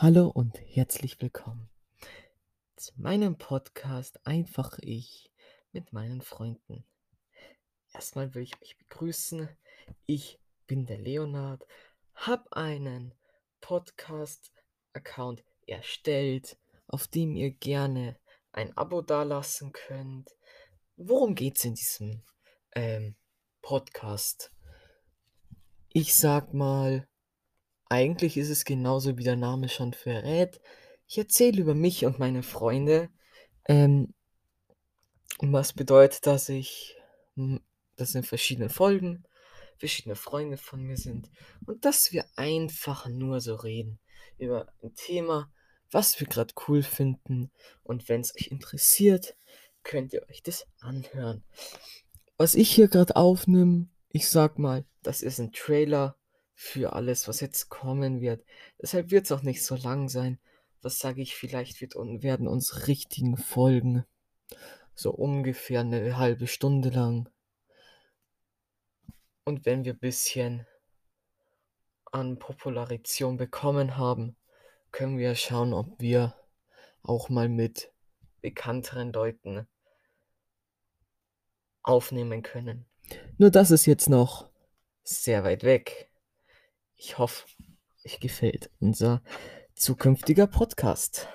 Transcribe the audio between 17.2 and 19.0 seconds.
ihr gerne ein